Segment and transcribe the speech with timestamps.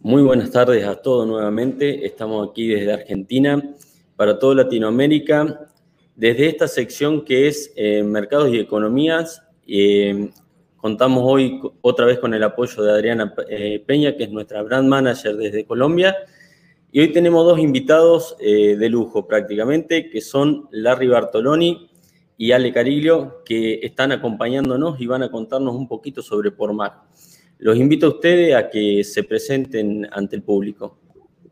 [0.00, 2.06] Muy buenas tardes a todos nuevamente.
[2.06, 3.74] Estamos aquí desde Argentina
[4.14, 5.68] para toda Latinoamérica.
[6.14, 10.30] Desde esta sección que es eh, Mercados y Economías, eh,
[10.76, 14.88] contamos hoy otra vez con el apoyo de Adriana eh, Peña, que es nuestra brand
[14.88, 16.16] manager desde Colombia.
[16.92, 21.90] Y hoy tenemos dos invitados de lujo prácticamente, que son Larry Bartoloni
[22.36, 26.94] y Ale Cariglio, que están acompañándonos y van a contarnos un poquito sobre Pormac.
[27.60, 30.98] Los invito a ustedes a que se presenten ante el público.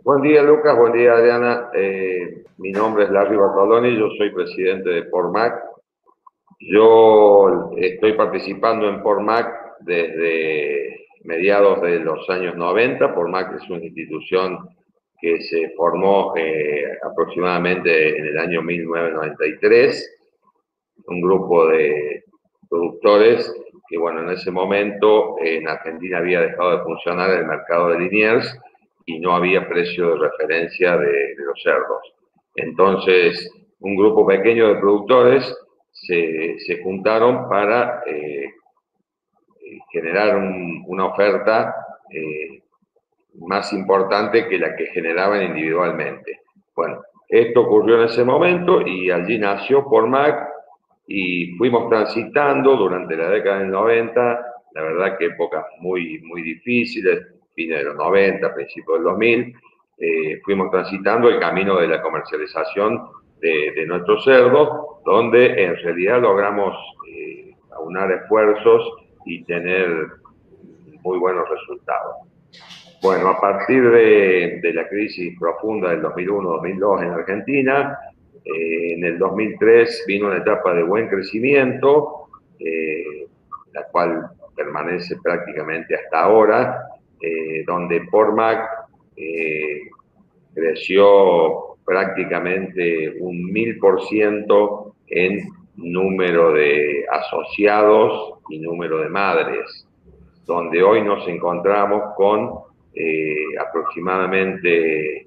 [0.05, 0.79] Buen día, Lucas.
[0.79, 1.69] Buen día, Adriana.
[1.75, 5.61] Eh, mi nombre es Larry Bartoloni, yo soy presidente de Pormac.
[6.61, 13.13] Yo estoy participando en Pormac desde mediados de los años 90.
[13.13, 14.59] Pormac es una institución
[15.21, 20.21] que se formó eh, aproximadamente en el año 1993.
[21.09, 22.23] Un grupo de
[22.71, 23.53] productores
[23.89, 28.59] que bueno, en ese momento en Argentina había dejado de funcionar el mercado de Liniers
[29.05, 32.15] y no había precio de referencia de, los cerdos.
[32.55, 35.57] Entonces, un grupo pequeño de productores
[35.93, 38.51] se, se juntaron para eh,
[39.93, 40.37] generar
[40.87, 41.75] una oferta
[42.11, 42.63] eh,
[43.41, 46.41] más importante que la que generaban individualmente.
[46.75, 50.56] Bueno, esto ocurrió en ese momento y allí nació Pormac
[51.07, 57.27] y fuimos transitando durante la década del 90, la verdad que épocas muy, muy difíciles,
[57.55, 59.55] fines de los 90, principios del 2000,
[59.99, 63.09] eh, fuimos transitando el camino de la comercialización
[63.41, 64.69] de, nuestros cerdos,
[65.05, 66.75] donde en realidad logramos
[67.09, 68.93] eh, aunar esfuerzos
[69.25, 70.09] y tener
[71.03, 72.17] muy buenos resultados.
[73.03, 77.99] Bueno, a partir de, de la crisis profunda del 2001-2002 en Argentina,
[78.47, 82.29] eh, en el 2003 vino una etapa de buen crecimiento,
[82.61, 83.27] eh,
[83.73, 86.87] la cual permanece prácticamente hasta ahora,
[87.21, 88.69] eh, donde Pormac
[90.55, 95.41] creció prácticamente un mil por ciento en
[95.77, 99.87] número de asociados y número de madres,
[100.45, 102.51] donde hoy nos encontramos con
[103.59, 105.27] aproximadamente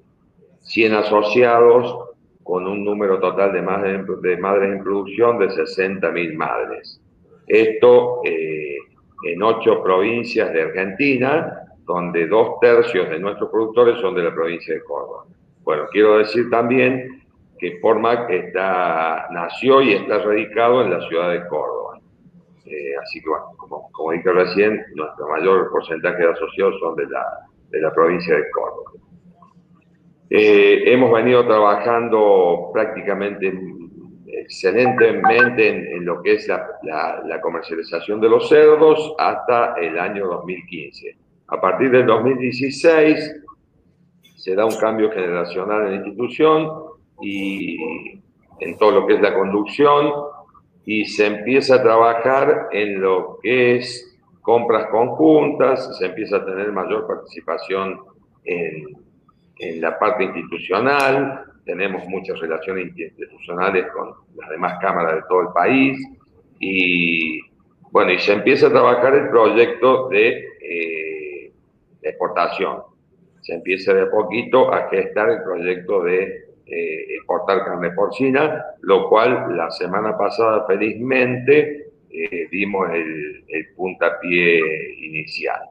[0.60, 2.09] 100 asociados
[2.42, 7.00] con un número total de madres, de madres en producción de 60.000 madres.
[7.46, 8.76] Esto eh,
[9.24, 14.74] en ocho provincias de Argentina, donde dos tercios de nuestros productores son de la provincia
[14.74, 15.24] de Córdoba.
[15.64, 17.22] Bueno, quiero decir también
[17.58, 22.00] que Pormac está, nació y está radicado en la ciudad de Córdoba.
[22.64, 27.06] Eh, así que, bueno, como, como, dije recién, nuestro mayor porcentaje de asociados son de
[27.08, 27.24] la,
[27.70, 28.69] de la provincia de Córdoba.
[30.32, 33.52] Eh, hemos venido trabajando prácticamente
[34.28, 41.16] excelentemente en, lo que es la, comercialización de los cerdos hasta el año 2015.
[41.48, 43.42] A partir del 2016
[44.36, 46.70] se da un cambio generacional en la institución
[47.20, 47.76] y
[48.60, 50.12] en todo lo que es la conducción
[50.86, 56.70] y se empieza a trabajar en lo que es compras conjuntas, se empieza a tener
[56.72, 58.00] mayor participación
[58.44, 59.09] en
[59.60, 65.48] en la parte institucional, tenemos muchas relaciones institucionales con las demás cámaras de todo el
[65.54, 65.98] país
[66.58, 67.40] y
[67.92, 71.52] bueno, y se empieza a trabajar el proyecto de eh,
[72.02, 72.82] exportación.
[73.40, 79.56] Se empieza de poquito a gestar el proyecto de eh, exportar carne porcina, lo cual
[79.56, 85.62] la semana pasada felizmente eh, dimos el, el puntapié inicial.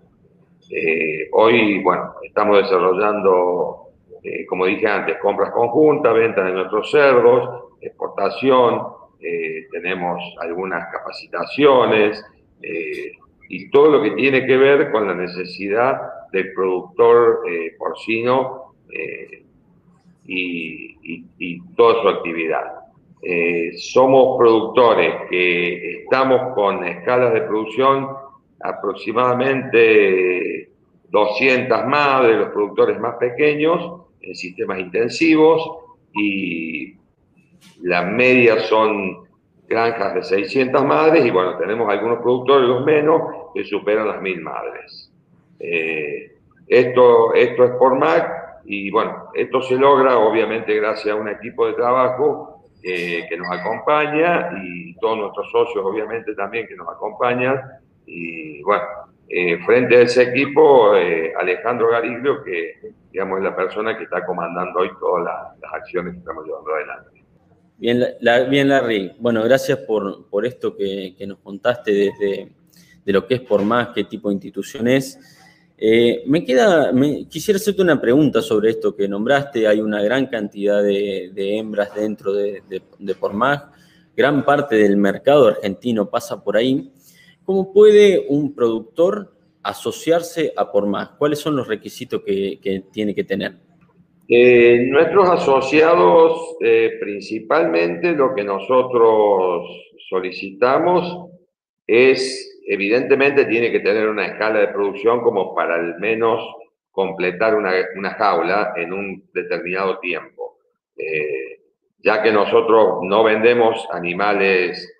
[0.72, 3.79] Eh, hoy, bueno, estamos desarrollando,
[4.24, 8.82] eh, como dije antes, compras conjuntas, ventas de nuestros cerdos, exportación,
[9.22, 12.24] eh, tenemos algunas capacitaciones
[13.48, 17.42] y todo lo que tiene que ver con la necesidad del productor
[17.78, 18.74] porcino
[20.26, 21.24] y,
[21.76, 22.82] toda su actividad.
[23.78, 28.10] somos productores que estamos con escalas de producción
[28.60, 30.70] aproximadamente
[31.10, 35.80] 200 más de los productores más pequeños en sistemas intensivos
[36.14, 36.96] y
[37.82, 39.28] la media son
[39.68, 43.22] granjas de 600 madres y bueno, tenemos algunos productores, los menos,
[43.54, 45.12] que superan las 1000 madres.
[45.60, 46.38] Eh,
[46.68, 51.68] esto, esto es por MAC y bueno, esto se logra obviamente gracias a un equipo
[51.68, 57.60] de trabajo eh, que nos acompaña y todos nuestros socios obviamente también que nos acompañan
[58.06, 58.84] y bueno,
[59.30, 64.26] eh, frente a ese equipo, eh, Alejandro Gariglio, que digamos es la persona que está
[64.26, 67.24] comandando hoy todas las, acciones que estamos llevando adelante.
[67.78, 69.16] Bien, la, bien Larry.
[69.20, 72.50] Bueno, gracias por, por esto que, que, nos contaste desde
[73.06, 75.18] de lo que es por más, qué tipo de institución es.
[75.78, 76.92] Eh, me queda,
[77.30, 79.68] quisiera hacerte una pregunta sobre esto que nombraste.
[79.68, 83.16] Hay una gran cantidad de, hembras dentro de, de, de.
[84.16, 86.92] Gran parte del mercado argentino pasa por ahí.
[87.50, 91.18] ¿Cómo puede un productor asociarse a Pormag?
[91.18, 93.54] ¿Cuáles son los requisitos que, tiene que tener?
[94.28, 99.64] Eh, nuestros asociados, eh, principalmente lo que nosotros
[100.08, 101.32] solicitamos
[101.88, 106.48] es evidentemente tiene que tener una escala de producción como para al menos
[106.92, 110.60] completar una, jaula en un determinado tiempo.
[110.96, 111.62] Eh,
[111.98, 114.99] ya que nosotros no vendemos animales,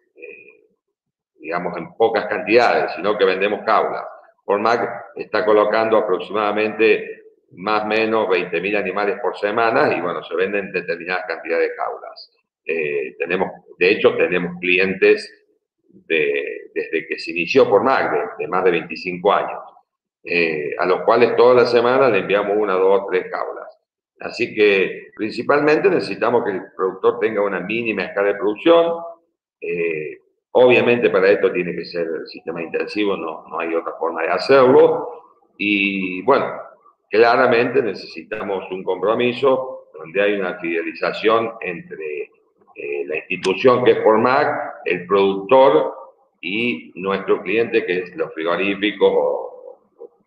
[1.50, 4.06] digamos, en pocas cantidades, sino que vendemos jaulas.
[4.46, 7.24] Pormac está colocando aproximadamente
[7.54, 12.32] más o menos 20.000 animales por semana y bueno, se venden determinadas cantidades de jaulas.
[12.64, 13.50] Eh, tenemos,
[13.80, 15.48] de hecho, tenemos clientes
[16.06, 19.64] desde que se inició por MAC, de, más de 25 años,
[20.24, 23.76] eh, a los cuales todas las semanas le enviamos una, dos, tres jaulas.
[24.20, 29.00] Así que principalmente necesitamos que el productor tenga una mínima escala de producción.
[29.60, 30.09] Eh,
[30.52, 34.30] obviamente para esto tiene que ser el sistema intensivo, no, no hay otra forma de
[34.30, 35.10] hacerlo.
[35.58, 36.54] Y bueno,
[37.10, 42.32] claramente necesitamos un compromiso donde hay una fidelización entre
[42.76, 45.94] eh, la institución que es Formac, el productor
[46.42, 49.80] y nuestro cliente que es los frigoríficos o,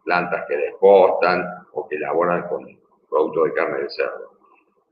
[0.05, 2.67] plantas que despostan o que elaboran con
[3.09, 4.33] productos de carne de cerdo.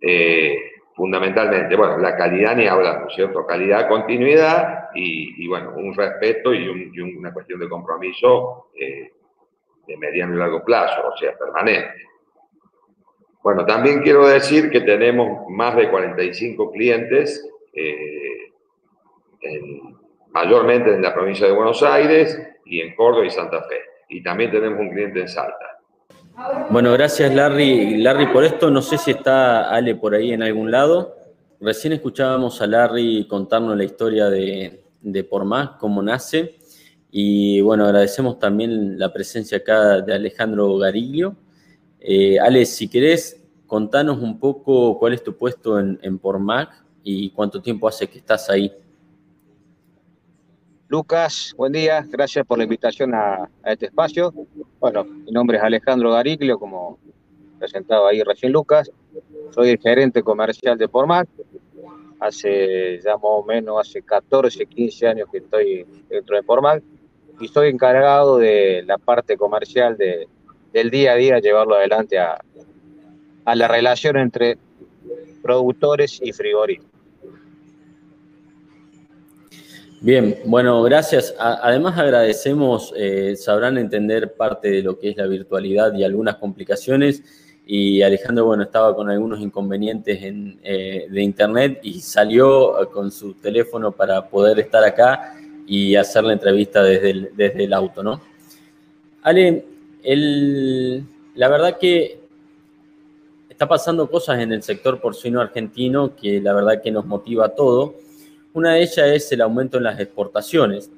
[0.01, 0.57] Eh,
[0.95, 3.47] fundamentalmente, bueno, la calidad ni hablamos, ¿cierto?
[3.47, 6.69] Calidad, continuidad y, bueno, un respeto y,
[7.01, 9.13] una cuestión de compromiso eh,
[9.87, 12.07] de mediano y largo plazo, o sea, permanente.
[13.43, 18.53] Bueno, también quiero decir que tenemos más de 45 clientes, eh,
[20.31, 23.81] mayormente en la provincia de Buenos Aires y en Córdoba y Santa Fe.
[24.11, 25.70] Y también tenemos un cliente en Salta.
[26.71, 27.99] Bueno, gracias Larry.
[27.99, 31.17] Larry, por esto no sé si está Ale por ahí en algún lado.
[31.61, 36.57] Recién escuchábamos a Larry contarnos la historia de, de Por Más, cómo nace.
[37.11, 41.37] Y bueno, agradecemos también la presencia acá de Alejandro Gariglio.
[41.99, 47.31] Eh, Ale, si querés, contanos un poco cuál es tu puesto en, en Pormac y
[47.31, 48.73] cuánto tiempo hace que estás ahí.
[50.91, 54.35] Lucas, buen día, gracias por la invitación a, este espacio.
[54.81, 56.99] Bueno, mi nombre es Alejandro Gariglio, como
[57.61, 58.91] presentado ahí recién Lucas.
[59.55, 61.29] Soy el gerente comercial de Pormac.
[62.19, 66.83] Hace ya más o menos, hace 14, 15 años que estoy dentro de Pormac
[67.39, 70.27] y estoy encargado de la parte comercial de,
[70.73, 72.41] del día a día, llevarlo adelante a,
[73.45, 74.59] a la relación entre
[75.41, 76.90] productores y frigoríficos.
[80.03, 81.35] Bien, bueno, gracias.
[81.39, 87.23] además agradecemos, eh, sabrán entender parte de lo que es la virtualidad y algunas complicaciones.
[87.67, 93.93] Y Alejandro, bueno, estaba con algunos inconvenientes eh, de internet y salió con su teléfono
[93.93, 95.35] para poder estar acá
[95.67, 98.23] y hacer la entrevista desde el, desde el auto, ¿no?
[99.23, 99.67] Ale,
[101.35, 102.21] la verdad que
[103.51, 107.49] está pasando cosas en el sector porcino argentino que la verdad que nos motiva a
[107.51, 107.97] todo
[108.53, 110.91] una de ellas es el aumento en las exportaciones.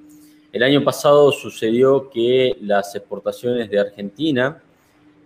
[0.52, 4.62] El año pasado sucedió que las exportaciones de Argentina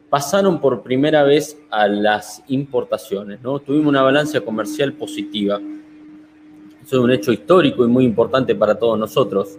[0.09, 3.59] pasaron por primera vez a las importaciones, ¿no?
[3.59, 5.61] Tuvimos una balanza comercial positiva.
[6.85, 9.59] Eso es un hecho histórico y muy importante para todos nosotros.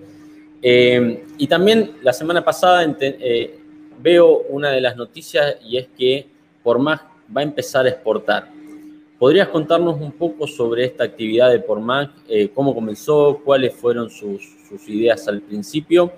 [0.61, 3.59] Eh, y también la semana pasada eh,
[4.01, 6.27] veo una de las noticias y es que
[6.63, 7.01] por más
[7.35, 8.56] va a empezar a exportar.
[9.19, 12.11] ¿Podrías contarnos un poco sobre esta actividad de Pormac?
[12.29, 13.41] Eh, ¿Cómo comenzó?
[13.43, 14.43] ¿Cuáles fueron sus,
[14.87, 16.11] ideas al principio?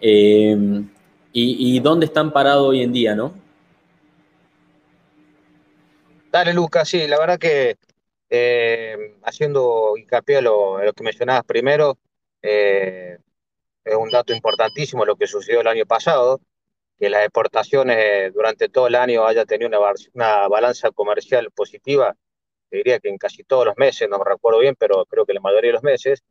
[0.00, 0.56] Eh,
[1.32, 3.34] y, dónde están parados hoy en día, no?
[6.30, 7.76] Dale, Lucas, sí, la verdad que
[8.30, 11.98] eh, haciendo hincapié a lo, lo, que mencionabas primero,
[12.40, 13.18] es
[13.98, 16.40] un dato importantísimo lo que sucedió el año pasado,
[16.98, 19.78] que las exportaciones durante todo el año haya tenido una,
[20.14, 22.16] una balanza comercial positiva,
[22.70, 25.40] diría que en casi todos los meses, no me recuerdo bien, pero creo que la
[25.40, 26.22] mayoría de los meses,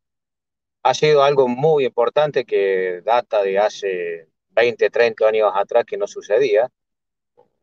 [0.83, 6.07] ha sido algo muy importante que data de hace 20, 30 años atrás que no
[6.07, 6.69] sucedía,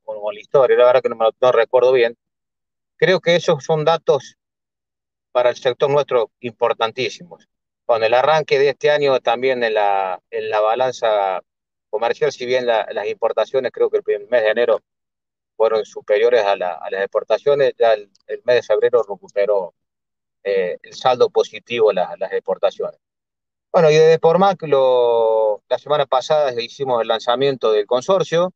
[0.02, 2.16] como la historia, la verdad que no, me, no recuerdo bien.
[2.96, 4.36] Creo que esos son datos
[5.32, 7.48] para el sector nuestro importantísimos.
[7.84, 11.42] Con el arranque de este año también en la, en la balanza
[11.90, 14.80] comercial, si bien las importaciones creo que el mes de enero
[15.56, 18.10] fueron superiores a, las exportaciones, ya el,
[18.44, 19.74] mes de febrero recuperó
[20.42, 22.98] eh, el saldo positivo las, las exportaciones.
[23.72, 28.52] Bueno, y desde Pormac, lo, la semana pasada hicimos el lanzamiento del consorcio,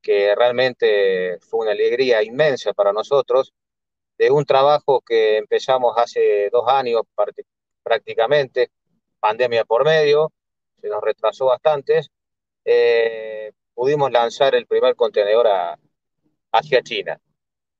[0.00, 3.52] que realmente fue una alegría inmensa para nosotros,
[4.16, 7.02] de un trabajo que empezamos hace dos años
[7.82, 8.70] prácticamente,
[9.20, 10.32] pandemia por medio,
[10.80, 12.02] se nos retrasó bastante,
[12.66, 15.46] eh, pudimos lanzar el primer contenedor
[16.50, 17.18] hacia China.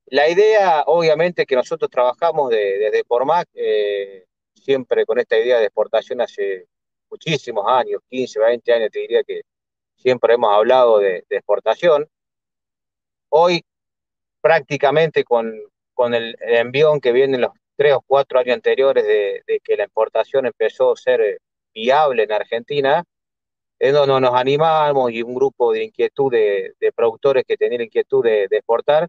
[0.07, 4.25] La idea, obviamente, que nosotros trabajamos desde Pormac, eh,
[4.55, 6.67] siempre con esta idea de exportación hace
[7.11, 9.43] muchísimos años, 15, 20 años, te diría que
[9.97, 12.09] siempre hemos hablado de, exportación.
[13.29, 13.65] Hoy,
[14.41, 15.53] prácticamente con,
[15.93, 19.85] con el, envión que viene en los tres o cuatro años anteriores de, que la
[19.85, 21.41] exportación empezó a ser
[21.75, 23.05] viable en Argentina,
[23.79, 28.45] es donde nos animamos y un grupo de inquietud de, productores que tenían inquietud de,
[28.51, 29.09] exportar,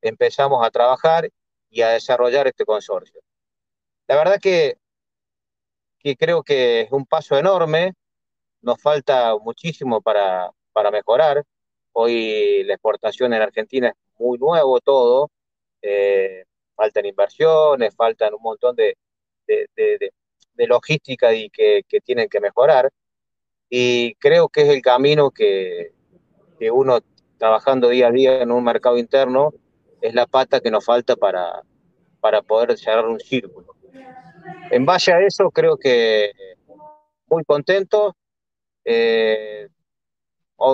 [0.00, 1.30] empezamos a trabajar
[1.70, 3.20] y a desarrollar este consorcio.
[4.08, 4.76] La verdad que,
[5.98, 7.94] que creo que es un paso enorme,
[8.60, 11.44] nos falta muchísimo para, para mejorar.
[11.92, 15.30] Hoy la exportación en Argentina es muy nuevo todo,
[15.82, 18.96] eh, faltan inversiones, faltan un montón de,
[19.46, 22.90] de, de, logística y que, que, tienen que mejorar.
[23.74, 25.94] Y creo que es el camino que,
[26.58, 26.98] que uno
[27.38, 29.54] trabajando día a día en un mercado interno
[30.02, 31.62] es la pata que nos falta para,
[32.20, 33.74] para poder cerrar un círculo.
[34.70, 36.32] En base a eso, creo que
[37.28, 38.14] muy contento.
[38.84, 39.68] Eh,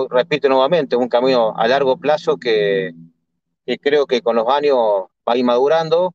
[0.09, 2.91] repito nuevamente, un camino a largo plazo que,
[3.81, 4.75] creo que con los años
[5.25, 6.13] va a ir madurando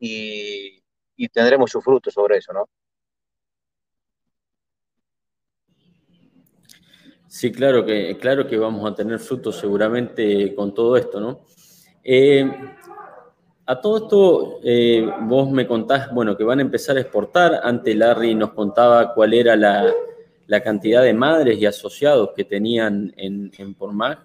[0.00, 0.82] y,
[1.14, 2.68] y tendremos su fruto sobre eso, ¿no?
[7.36, 11.42] Sí, claro que, claro que vamos a tener frutos seguramente con todo esto, ¿no?
[12.02, 12.50] Eh,
[13.66, 17.60] a todo esto, eh, vos me contás, bueno, que van a empezar a exportar.
[17.62, 19.84] Antes Larry nos contaba cuál era la,
[20.64, 24.18] cantidad de madres y asociados que tenían en, en Pormag.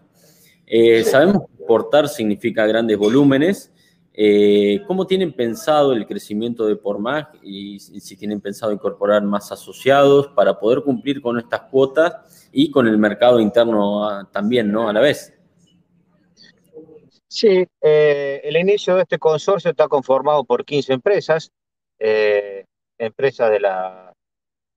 [0.65, 3.71] Eh, sabemos que exportar significa grandes volúmenes.
[4.13, 10.27] Eh, ¿Cómo tienen pensado el crecimiento de Pormag y si tienen pensado incorporar más asociados
[10.30, 14.89] para poder cumplir con estas cuotas y con el mercado interno ah, también, ¿no?
[14.89, 15.34] A la vez.
[17.27, 21.50] Sí, eh, el inicio de este consorcio está conformado por 15 empresas,
[21.98, 22.65] eh,
[22.98, 24.12] empresas de la,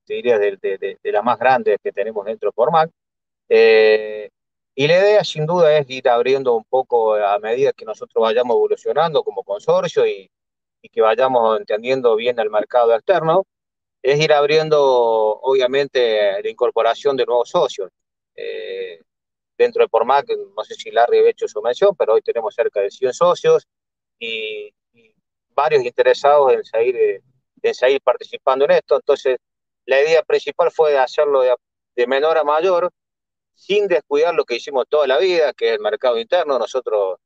[0.07, 2.89] diría, de, de, las más grandes que tenemos dentro de Formac.
[3.49, 4.29] Eh,
[4.75, 8.55] y la idea, sin duda, es ir abriendo un poco a medida que nosotros vayamos
[8.55, 10.29] evolucionando como consorcio y,
[10.81, 13.45] y que vayamos entendiendo bien el mercado externo,
[14.01, 14.79] es ir abriendo,
[15.41, 17.89] obviamente, la incorporación de nuevos socios.
[18.35, 19.01] Eh,
[19.57, 22.81] dentro de Pormac, no sé si Larry ha hecho su mención, pero hoy tenemos cerca
[22.81, 23.67] de 100 socios
[24.19, 24.71] y,
[25.55, 27.23] varios interesados en seguir,
[27.61, 28.95] en seguir participando en esto.
[28.97, 29.37] Entonces,
[29.85, 32.91] la idea principal fue hacerlo de, menor a mayor,
[33.55, 36.59] sin descuidar lo que hicimos toda la vida, que es el mercado interno.
[36.59, 37.17] Nosotros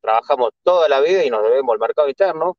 [0.00, 2.56] trabajamos toda la vida y nos debemos al mercado interno.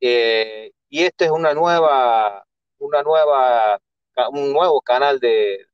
[0.00, 2.44] Eh, y este es una nueva,
[2.78, 3.80] una nueva,
[4.32, 5.66] un nuevo canal de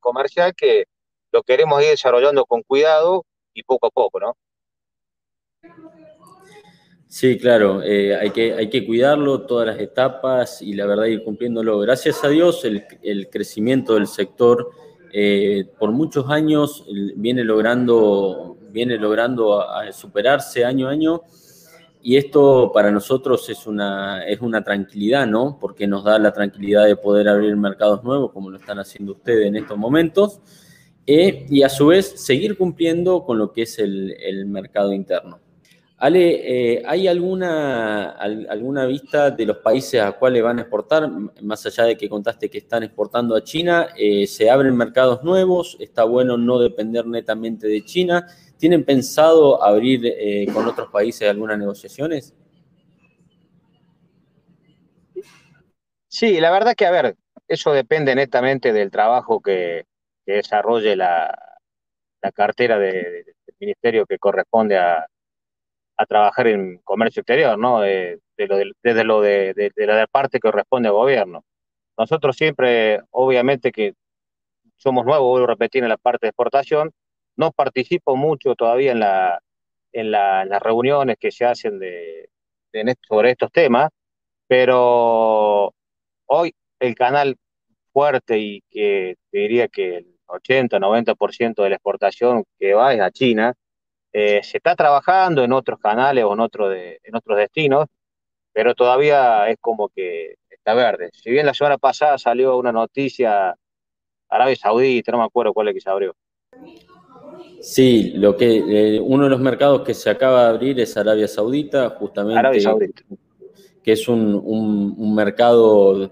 [0.00, 0.86] comercial que,
[1.32, 4.36] lo queremos ir desarrollando con cuidado y poco a poco, ¿no?
[7.08, 11.22] Sí, claro, eh, hay, que, hay que cuidarlo todas las etapas y la verdad ir
[11.22, 11.78] cumpliéndolo.
[11.78, 14.70] Gracias a Dios el, crecimiento del sector
[15.12, 16.84] eh, por muchos años
[17.16, 21.22] viene logrando, viene logrando superarse año a año
[22.02, 25.58] y esto para nosotros es una, es una tranquilidad, ¿no?
[25.60, 29.46] Porque nos da la tranquilidad de poder abrir mercados nuevos como lo están haciendo ustedes
[29.46, 30.40] en estos momentos
[31.06, 35.40] eh, y a su vez seguir cumpliendo con lo que es el, mercado interno.
[35.98, 41.10] Ale, eh, ¿hay alguna, alguna vista de los países a cuáles van a exportar?
[41.42, 45.76] Más allá de que contaste que están exportando a China, eh, ¿se abren mercados nuevos?
[45.80, 48.26] ¿Está bueno no depender netamente de China?
[48.56, 50.02] ¿Tienen pensado abrir
[50.52, 52.34] con otros países algunas negociaciones?
[56.08, 59.84] Sí, la verdad que, a ver, eso depende netamente del trabajo que,
[60.28, 61.34] que desarrolle la,
[62.34, 63.24] cartera del
[63.58, 65.06] ministerio que corresponde a,
[66.06, 67.80] trabajar en comercio exterior, ¿no?
[67.80, 71.44] De, lo desde lo de, la parte que corresponde al gobierno.
[71.96, 73.94] Nosotros siempre, obviamente que
[74.76, 76.92] somos nuevos, vuelvo a repetir, en la parte de exportación,
[77.36, 79.40] no participo mucho todavía en, la,
[79.92, 82.30] en, las reuniones que se hacen de,
[83.08, 83.90] sobre estos temas,
[84.46, 85.74] pero
[86.26, 87.36] hoy el canal
[87.92, 93.54] fuerte y que diría que el 80-90% de la exportación que va es a China.
[94.12, 97.86] Eh, se está trabajando en otros canales o en, otro de, en otros destinos,
[98.52, 101.10] pero todavía es como que está verde.
[101.12, 103.54] Si bien la semana pasada salió una noticia,
[104.28, 106.14] Arabia Saudita, no me acuerdo cuál es que se abrió.
[107.60, 111.28] Sí, lo que eh, uno de los mercados que se acaba de abrir es Arabia
[111.28, 112.38] Saudita, justamente.
[112.38, 113.02] Arabia Saudita.
[113.82, 116.10] Que es un, mercado,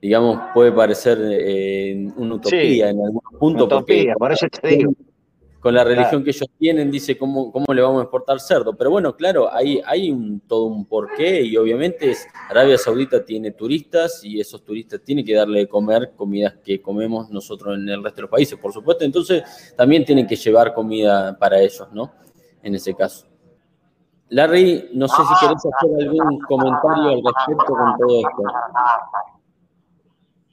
[0.00, 3.64] digamos, puede parecer eh, una utopía en algún punto.
[3.64, 4.92] Utopía, por eso te digo
[5.62, 8.76] con la religión que ellos tienen, dice cómo, cómo le vamos a exportar cerdo.
[8.76, 13.52] Pero bueno, claro, hay, hay un, todo un porqué y obviamente es, Arabia Saudita tiene
[13.52, 18.02] turistas y esos turistas tienen que darle de comer comidas que comemos nosotros en el
[18.02, 19.04] resto de los países, por supuesto.
[19.04, 22.12] Entonces también tienen que llevar comida para ellos, ¿no?
[22.60, 23.28] En ese caso.
[24.30, 28.42] Larry, no sé si querés hacer algún comentario al respecto con todo esto.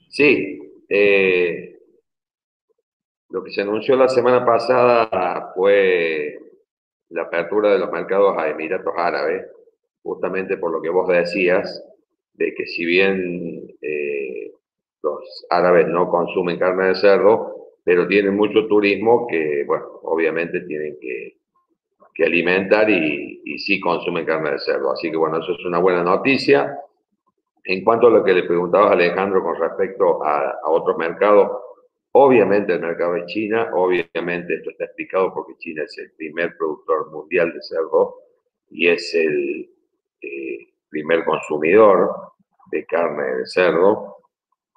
[0.08, 1.69] Sí, eh,
[3.30, 6.38] lo que se anunció la semana pasada fue
[7.10, 9.46] la apertura de los mercados a Emiratos Árabes,
[10.02, 11.84] justamente por lo que vos decías,
[12.34, 14.52] de que si bien eh,
[15.02, 20.98] los árabes no consumen carne de cerdo, pero tienen mucho turismo que, bueno, obviamente tienen
[21.00, 21.36] que,
[22.22, 24.92] alimentar y, y, sí consumen carne de cerdo.
[24.92, 26.78] Así que, bueno, eso es una buena noticia.
[27.64, 31.50] En cuanto a lo que le preguntabas, Alejandro, con respecto a, a otros mercados,
[32.12, 37.10] Obviamente el mercado es China, obviamente esto está explicado porque China es el primer productor
[37.12, 38.16] mundial de cerdo
[38.68, 39.70] y es el
[40.20, 42.32] eh, primer consumidor
[42.72, 44.16] de carne de cerdo.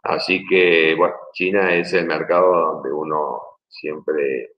[0.03, 4.51] Así que, bueno, China es el mercado donde uno siempre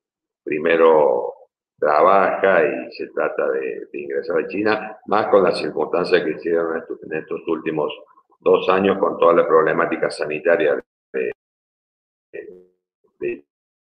[0.44, 1.34] primero
[1.80, 7.14] trabaja y se trata de, ingresar a China, más con las circunstancias que hicieron en
[7.18, 7.94] estos últimos
[8.40, 10.76] dos años con toda la problemática sanitaria
[11.14, 11.32] de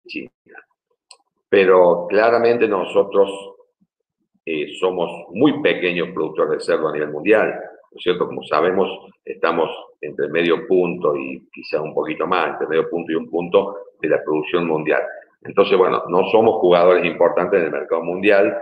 [0.07, 0.31] China.
[1.49, 3.29] Pero claramente nosotros
[4.45, 8.27] eh, somos muy pequeños productores de cerdo a nivel mundial, ¿no es cierto?
[8.27, 8.87] Como sabemos,
[9.23, 9.69] estamos
[10.01, 14.09] entre medio punto y quizá un poquito más, entre medio punto y un punto de
[14.09, 15.01] la producción mundial.
[15.41, 18.57] Entonces, bueno, no somos jugadores importantes en el mercado mundial,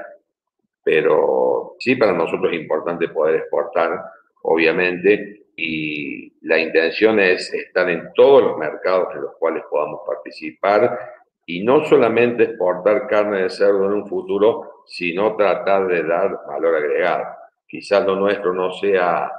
[0.83, 3.99] pero sí para nosotros es importante poder exportar,
[4.43, 10.99] obviamente, y la intención es estar en todos los mercados en los cuales podamos participar
[11.45, 16.75] y no solamente exportar carne de cerdo en un futuro, sino tratar de dar valor
[16.75, 17.25] agregado.
[17.67, 19.31] Quizás lo nuestro no sea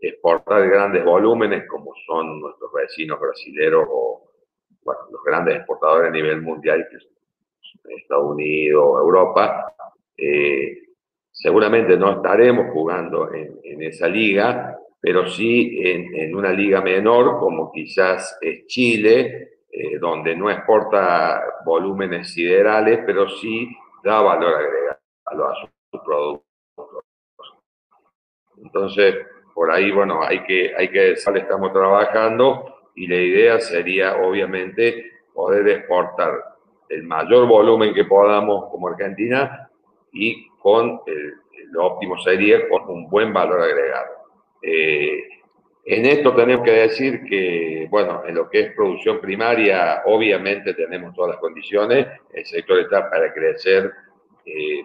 [0.00, 4.24] exportar grandes volúmenes como son nuestros vecinos brasileños o
[4.84, 7.12] los grandes exportadores a nivel mundial, que son
[7.96, 9.74] Estados Unidos, Europa.
[10.16, 10.78] Eh,
[11.30, 17.70] seguramente no estaremos jugando en, en esa liga, pero sí en, una liga menor como
[17.70, 23.68] quizás es Chile, eh, donde no exporta volúmenes siderales, pero sí
[24.02, 26.44] da valor agregado a sus productos.
[28.60, 29.14] Entonces,
[29.54, 35.68] por ahí, bueno, hay que, hay que estamos trabajando y la idea sería, obviamente, poder
[35.68, 36.32] exportar
[36.88, 39.70] el mayor volumen que podamos como Argentina
[40.12, 41.02] y con
[41.70, 44.08] lo óptimo sería con un buen valor agregado.
[44.60, 45.37] Eh,
[45.90, 51.14] en esto tenemos que decir que, bueno, en lo que es producción primaria, obviamente tenemos
[51.14, 53.90] todas las condiciones, el sector está para crecer
[54.44, 54.84] eh,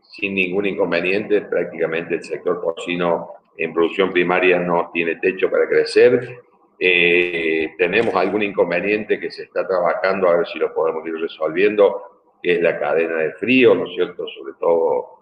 [0.00, 6.38] sin ningún inconveniente, prácticamente el sector porcino en producción primaria no tiene techo para crecer.
[6.78, 12.22] Eh, tenemos algún inconveniente que se está trabajando, a ver si lo podemos ir resolviendo,
[12.42, 14.26] que es la cadena de frío, ¿no es cierto?
[14.28, 15.16] Sobre todo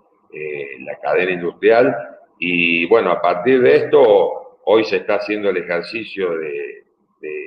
[0.80, 1.96] la cadena industrial
[2.38, 6.82] y bueno, a partir de esto, hoy se está haciendo el ejercicio de,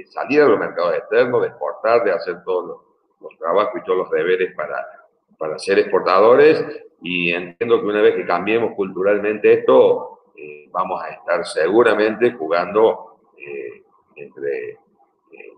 [0.09, 2.81] salir a los mercados externos, de exportar, de hacer todos
[3.21, 4.83] los, trabajos y todos los deberes para,
[5.37, 6.65] para ser exportadores.
[7.01, 13.19] Y entiendo que una vez que cambiemos culturalmente esto, eh, vamos a estar seguramente jugando
[13.37, 13.83] eh,
[14.15, 14.77] entre eh,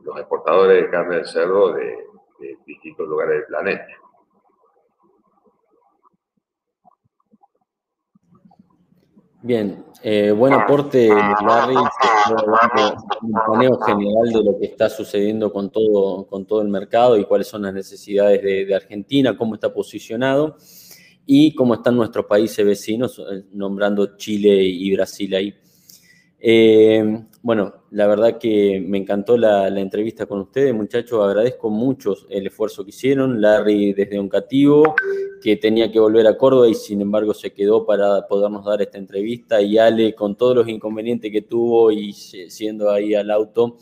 [0.04, 2.06] los exportadores de carne de cerdo de
[2.66, 3.88] distintos lugares del planeta.
[9.42, 11.76] Bien, eh, buen aporte, Larry,
[13.22, 17.24] un paneo general de lo que está sucediendo con todo, con todo el mercado y
[17.24, 20.58] cuáles son las necesidades de, Argentina, cómo está posicionado
[21.26, 25.56] y cómo están nuestros países vecinos, eh, nombrando Chile y Brasil ahí.
[26.38, 31.24] Eh, bueno, la verdad que me encantó la, entrevista con ustedes, muchachos.
[31.24, 33.40] Agradezco mucho el esfuerzo que hicieron.
[33.40, 34.96] Larry desde Oncativo,
[35.42, 38.98] que tenía que volver a Córdoba y sin embargo se quedó para podernos dar esta
[38.98, 39.62] entrevista.
[39.62, 43.78] Y Ale, con todos los inconvenientes que tuvo y siendo ahí al auto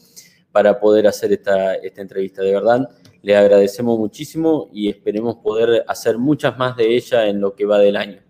[0.51, 2.43] para poder hacer esta, esta entrevista.
[2.43, 2.87] De verdad,
[3.23, 7.79] le agradecemos muchísimo y esperemos poder hacer muchas más de ella en lo que va
[7.79, 8.21] del año.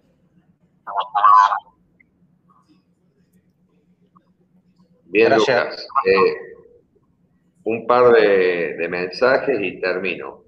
[5.17, 5.87] Bien, Lucas.
[6.05, 6.35] Eh,
[7.63, 10.43] un par de, mensajes y termino.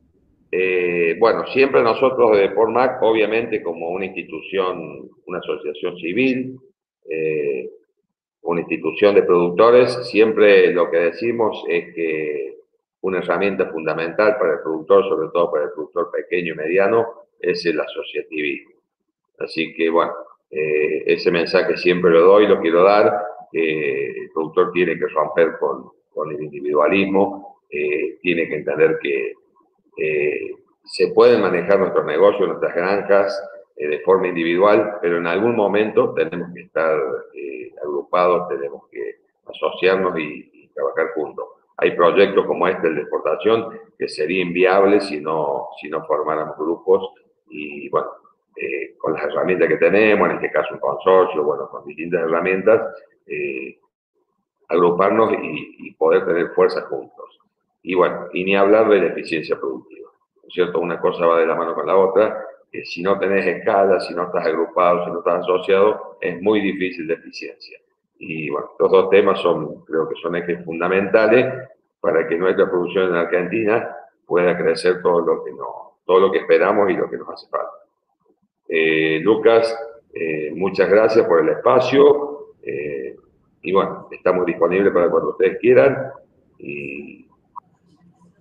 [0.51, 6.59] Eh, bueno, siempre nosotros de PORMAC, obviamente como una institución, una asociación civil,
[7.09, 7.67] eh,
[8.43, 12.57] una institución de productores, siempre lo que decimos es que
[13.01, 17.07] una herramienta fundamental para el productor, sobre todo para el productor pequeño y mediano,
[17.39, 18.75] es el asociativismo.
[19.39, 20.13] Así que, bueno,
[20.51, 25.91] eh, ese mensaje siempre lo doy, lo quiero dar, el productor tiene que romper con,
[26.13, 29.33] con el individualismo, eh, tiene que entender que
[29.97, 36.13] eh, se pueden manejar nuestros negocios, nuestras granjas de forma individual, pero en algún momento
[36.13, 36.99] tenemos que estar
[37.81, 41.45] agrupados, tenemos que asociarnos y, y trabajar juntos.
[41.77, 46.57] Hay proyectos como este, el de exportación, que sería inviable si no, si no formáramos
[46.57, 47.13] grupos
[47.49, 48.09] y, bueno,
[48.55, 52.81] eh, con las herramientas que tenemos, en este caso un consorcio, bueno, con distintas herramientas,
[53.29, 53.79] eh,
[54.67, 57.39] agruparnos y, poder tener fuerzas juntos.
[57.83, 60.79] Y bueno, y ni hablar de la eficiencia productiva, ¿no es cierto?
[60.79, 64.13] Una cosa va de la mano con la otra, que si no tenés escala, si
[64.13, 67.79] no estás agrupado, si no estás asociado, es muy difícil de eficiencia.
[68.19, 73.09] Y bueno, estos dos temas son, creo que son ejes fundamentales para que nuestra producción
[73.09, 77.17] en Argentina pueda crecer todo lo que, no, todo lo que esperamos y lo que
[77.17, 77.73] nos hace falta.
[78.67, 79.75] Eh, Lucas,
[80.13, 82.53] eh, muchas gracias por el espacio.
[82.61, 82.98] Eh,
[83.61, 86.11] y bueno, estamos disponibles para cuando ustedes quieran.
[86.57, 87.27] Y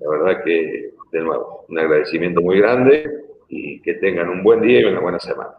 [0.01, 3.11] la verdad que, de nuevo, un agradecimiento muy grande
[3.49, 5.51] y que tengan un buen día y una buena semana.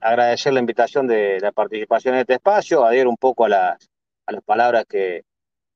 [0.00, 3.90] Agradecer la invitación de la participación en este espacio, adhiero un poco a las,
[4.26, 5.22] a las palabras que,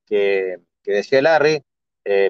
[0.05, 1.62] que, decía Larry.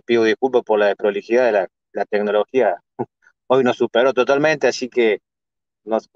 [0.05, 2.77] pido disculpas por la desprolijidad de la, la tecnología
[3.47, 5.21] hoy nos superó totalmente, así que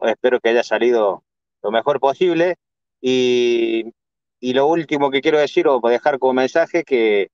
[0.02, 1.24] espero que haya salido
[1.62, 2.56] lo mejor posible.
[3.00, 3.92] Y,
[4.40, 7.28] lo último que quiero decir o dejar como mensaje que,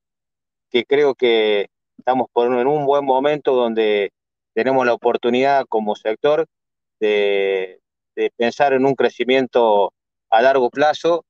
[0.71, 4.13] que creo que estamos por en un buen momento donde
[4.55, 6.47] tenemos la oportunidad como sector
[7.01, 7.81] de,
[8.37, 9.93] pensar en un crecimiento
[10.31, 11.25] a largo plazo,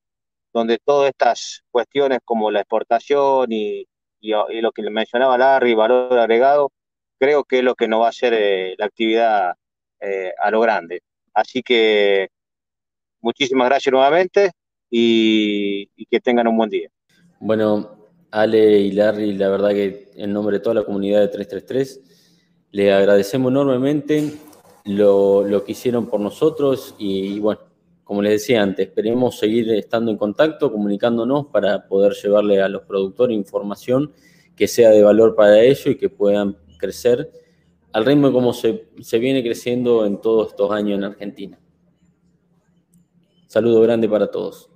[0.53, 3.87] donde todas estas cuestiones como la exportación y,
[4.21, 6.73] lo que mencionaba Larry, valor agregado,
[7.19, 9.55] creo que es lo que nos va a hacer eh, la actividad
[10.01, 11.03] eh, a lo grande.
[11.35, 12.29] Así que
[13.27, 14.53] muchísimas gracias nuevamente
[14.89, 16.89] y, que tengan un buen día.
[17.41, 22.01] Bueno, Ale y Larry, la verdad que en nombre de toda la comunidad de 333,
[22.71, 24.33] le agradecemos enormemente
[24.85, 27.63] lo, que hicieron por nosotros y, bueno,
[28.05, 32.83] como les decía antes, esperemos seguir estando en contacto, comunicándonos para poder llevarle a los
[32.83, 34.13] productores información
[34.55, 37.29] que sea de valor para ellos y que puedan crecer
[37.93, 41.59] al ritmo como se, se viene creciendo en todos estos años en Argentina.
[43.49, 44.76] Saludo grande para todos.